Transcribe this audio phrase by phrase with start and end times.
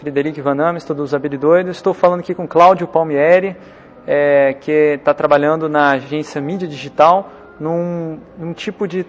[0.00, 1.76] Frederico Van Amesto, dos Habilidoidos.
[1.76, 3.54] Estou falando aqui com Cláudio Palmieri,
[4.06, 9.04] é, que está trabalhando na agência Mídia Digital, num, num tipo de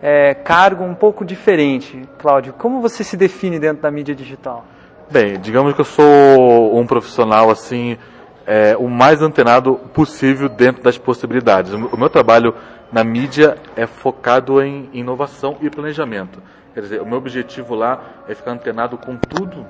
[0.00, 2.00] é, cargo um pouco diferente.
[2.16, 4.64] Cláudio, como você se define dentro da mídia digital?
[5.10, 7.98] Bem, digamos que eu sou um profissional assim,
[8.46, 11.72] é, o mais antenado possível dentro das possibilidades.
[11.72, 12.54] O meu trabalho
[12.92, 16.40] na mídia é focado em inovação e planejamento.
[16.72, 19.66] Quer dizer, o meu objetivo lá é ficar antenado com tudo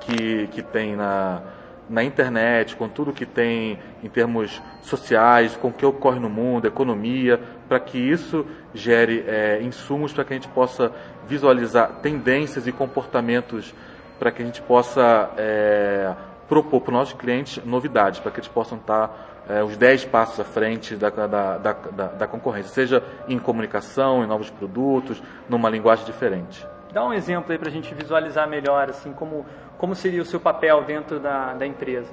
[0.00, 1.42] que, que tem na,
[1.88, 6.66] na internet, com tudo que tem em termos sociais, com o que ocorre no mundo,
[6.66, 10.92] economia, para que isso gere é, insumos para que a gente possa
[11.26, 13.74] visualizar tendências e comportamentos
[14.18, 16.14] para que a gente possa é,
[16.48, 20.38] propor para os nossos clientes novidades, para que eles possam estar é, os 10 passos
[20.38, 26.04] à frente da, da, da, da, concorrência, seja em comunicação, em novos produtos, numa linguagem
[26.04, 26.64] diferente.
[26.92, 29.46] Dá um exemplo aí para a gente visualizar melhor, assim, como,
[29.78, 32.10] como seria o seu papel dentro da, da empresa.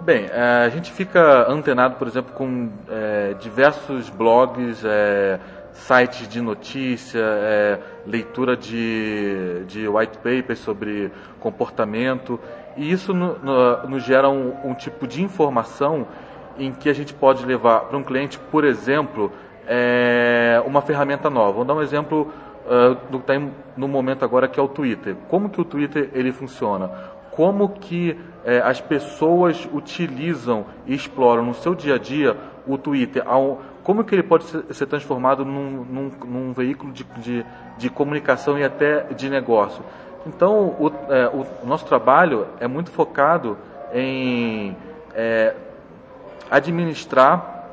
[0.00, 5.40] Bem, é, a gente fica antenado, por exemplo, com é, diversos blogs, é,
[5.72, 11.10] sites de notícia, é, leitura de, de white papers sobre
[11.40, 12.38] comportamento,
[12.76, 16.06] e isso no, no, nos gera um, um tipo de informação
[16.56, 19.32] em que a gente pode levar para um cliente, por exemplo,
[19.66, 21.52] é, uma ferramenta nova.
[21.52, 22.32] Vamos dar um exemplo
[23.10, 25.16] do que está no momento agora, que é o Twitter.
[25.28, 26.88] Como que o Twitter ele funciona?
[27.32, 33.24] Como que é, as pessoas utilizam e exploram no seu dia a dia o Twitter?
[33.82, 37.44] Como que ele pode ser, transformado num, num, num veículo de, de,
[37.76, 39.82] de, comunicação e até de negócio?
[40.24, 43.58] Então, o, é, o nosso trabalho é muito focado
[43.92, 44.76] em
[45.14, 45.54] é,
[46.50, 47.68] administrar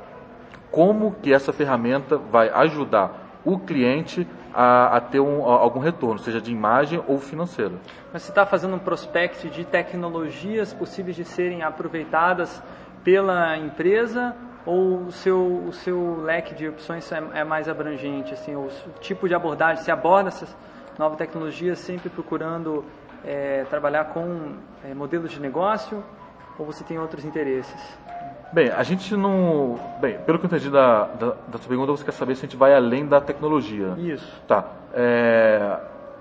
[0.71, 4.27] como que essa ferramenta vai ajudar o cliente
[4.59, 7.79] a, a ter um, a, algum retorno, seja de imagem ou financeiro.
[8.11, 12.63] Mas você está fazendo um prospect de tecnologias possíveis de serem aproveitadas
[13.03, 14.35] pela empresa
[14.65, 18.33] ou o seu, o seu leque de opções é, é mais abrangente?
[18.33, 18.67] Assim, o
[18.99, 20.57] tipo de abordagem, se aborda essas
[20.97, 22.83] novas tecnologias sempre procurando
[23.23, 26.03] é, trabalhar com é, modelos de negócio
[26.57, 27.79] ou você tem outros interesses?
[28.51, 29.79] Bem, a gente não.
[29.99, 32.47] Bem, pelo que eu entendi da, da, da sua pergunta, você quer saber se a
[32.47, 33.93] gente vai além da tecnologia.
[33.97, 34.41] Isso.
[34.47, 34.65] Tá.
[34.93, 35.77] É,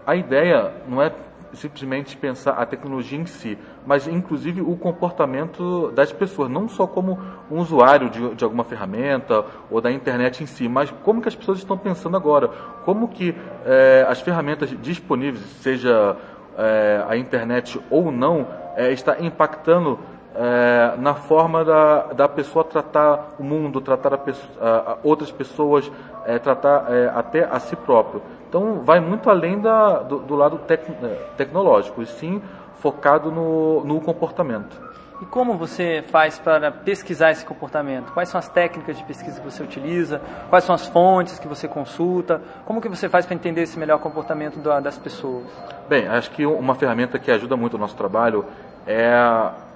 [0.06, 1.12] a ideia não é
[1.52, 3.56] simplesmente pensar a tecnologia em si,
[3.86, 7.18] mas inclusive o comportamento das pessoas, não só como
[7.50, 11.34] um usuário de, de alguma ferramenta ou da internet em si, mas como que as
[11.34, 12.48] pessoas estão pensando agora,
[12.84, 16.16] como que é, as ferramentas disponíveis, seja
[16.58, 19.98] é, a internet ou não, é, está impactando
[20.38, 24.20] é, na forma da, da pessoa tratar o mundo, tratar a,
[24.60, 25.90] a outras pessoas,
[26.26, 28.22] é, tratar é, até a si próprio.
[28.48, 32.42] Então, vai muito além da, do, do lado tec, é, tecnológico, e sim
[32.74, 34.84] focado no, no comportamento.
[35.22, 38.12] E como você faz para pesquisar esse comportamento?
[38.12, 40.20] Quais são as técnicas de pesquisa que você utiliza?
[40.50, 42.42] Quais são as fontes que você consulta?
[42.66, 45.46] Como que você faz para entender esse melhor comportamento das pessoas?
[45.88, 48.44] Bem, acho que uma ferramenta que ajuda muito o nosso trabalho
[48.86, 49.16] é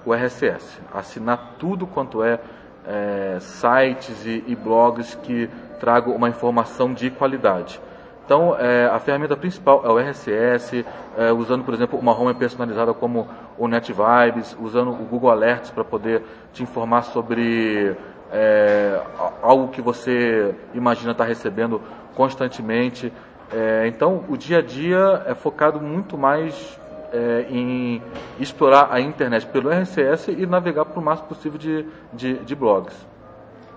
[0.05, 2.39] o RSS, assinar tudo quanto é,
[2.85, 7.79] é sites e, e, blogs que tragam uma informação de qualidade.
[8.25, 10.85] Então, é, a ferramenta principal é o RSS,
[11.17, 15.83] é, usando, por exemplo, uma home personalizada como o NetVibes, usando o Google Alerts para
[15.83, 16.23] poder
[16.53, 17.95] te informar sobre
[18.31, 19.01] é,
[19.41, 21.81] algo que você imagina estar tá recebendo
[22.15, 23.11] constantemente.
[23.51, 26.79] É, então, o dia a dia é focado muito mais
[27.11, 28.01] é, em
[28.39, 32.95] explorar a internet pelo RCS e navegar para o máximo possível de, de, de, blogs.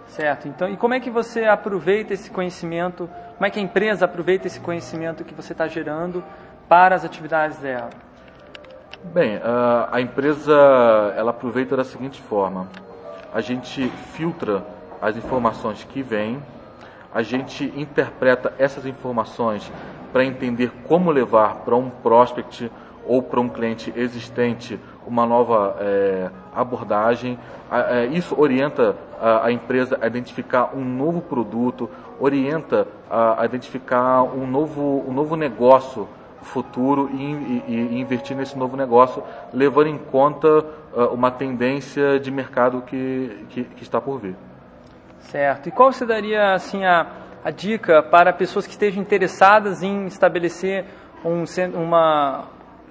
[0.07, 0.47] Certo.
[0.47, 3.09] Então, e como é que você aproveita esse conhecimento?
[3.37, 6.23] Como é que a empresa aproveita esse conhecimento que você está gerando
[6.69, 7.91] para as atividades dela?
[9.13, 10.55] Bem, a, a empresa
[11.17, 12.69] ela aproveita da seguinte forma:
[13.33, 14.65] a gente filtra
[15.03, 16.41] as informações que vêm,
[17.13, 19.71] a gente interpreta essas informações
[20.13, 22.71] para entender como levar para um prospect
[23.07, 27.39] ou para um cliente existente uma nova é, abordagem.
[27.71, 35.05] É, isso orienta a, empresa a identificar um novo produto, orienta a, identificar um novo,
[35.07, 36.09] um novo negócio
[36.45, 39.23] futuro e, e, e, investir nesse novo negócio,
[39.53, 40.49] levando em conta
[40.93, 44.37] uh, uma tendência de mercado que, que, que, está por vir.
[45.21, 45.69] Certo.
[45.69, 47.07] E qual você daria assim, a,
[47.43, 50.85] a dica para pessoas que estejam interessadas em estabelecer
[51.25, 52.45] um, uma,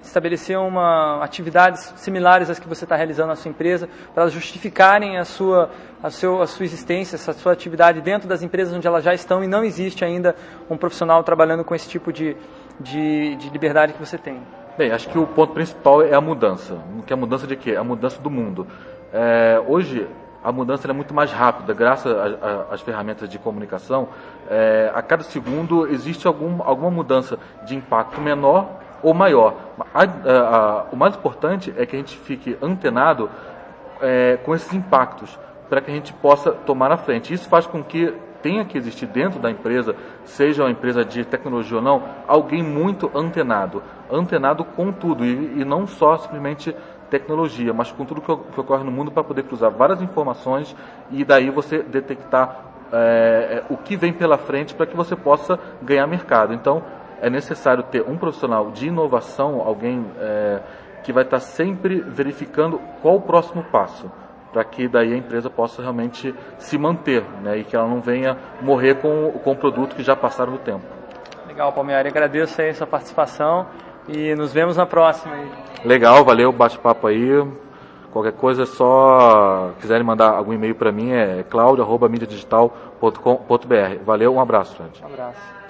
[0.06, 5.24] estabelecer uma atividades similares às que você está realizando na sua empresa, para justificarem a
[5.24, 5.70] sua,
[6.02, 9.42] a, seu, a sua existência, a sua atividade dentro das empresas onde elas já estão
[9.42, 10.34] e não existe ainda
[10.68, 12.36] um profissional trabalhando com esse tipo de,
[12.78, 14.40] de, de liberdade que você tem.
[14.76, 16.78] Bem, acho que o ponto principal é a mudança.
[17.06, 17.76] Que é a mudança de quê?
[17.76, 18.66] A mudança do mundo.
[19.12, 20.08] É, hoje,
[20.42, 22.12] a mudança é muito mais rápida, graças
[22.70, 24.08] às ferramentas de comunicação.
[24.50, 29.54] É, a cada segundo existe algum, alguma mudança de impacto menor ou maior.
[29.94, 33.30] A, a, a, o mais importante é que a gente fique antenado
[34.00, 37.32] é, com esses impactos, para que a gente possa tomar na frente.
[37.32, 38.12] Isso faz com que
[38.42, 43.10] tenha que existir dentro da empresa, seja uma empresa de tecnologia ou não, alguém muito
[43.14, 43.82] antenado.
[44.10, 46.74] Antenado com tudo, e, e não só simplesmente
[47.08, 50.74] tecnologia, mas com tudo que, que ocorre no mundo para poder cruzar várias informações
[51.10, 56.06] e daí você detectar é, o que vem pela frente para que você possa ganhar
[56.06, 56.52] mercado.
[56.52, 56.82] Então,
[57.24, 60.60] é necessário ter um profissional de inovação, alguém é,
[61.02, 64.12] que vai estar sempre verificando qual o próximo passo
[64.52, 68.36] para que daí a empresa possa realmente se manter né, e que ela não venha
[68.60, 70.84] morrer com, com o produto que já passaram do tempo.
[71.48, 72.12] Legal, Palmeiras.
[72.12, 73.68] Agradeço aí a sua participação
[74.06, 75.34] e nos vemos na próxima.
[75.34, 75.50] Aí.
[75.82, 77.42] Legal, valeu bate-papo aí.
[78.12, 84.04] Qualquer coisa é só quiserem mandar algum e-mail para mim é claudio.mídiadigital.com.br.
[84.04, 85.02] Valeu, um abraço, gente.
[85.02, 85.63] Um abraço.